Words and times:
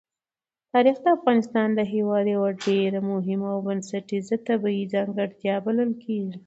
تاریخ 0.73 0.97
د 1.01 1.05
افغانستان 1.17 1.69
هېواد 1.93 2.25
یوه 2.35 2.49
ډېره 2.65 2.99
مهمه 3.11 3.47
او 3.53 3.59
بنسټیزه 3.67 4.35
طبیعي 4.47 4.83
ځانګړتیا 4.93 5.55
بلل 5.65 5.91
کېږي. 6.03 6.37